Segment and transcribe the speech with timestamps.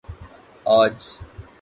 [0.65, 0.95] آج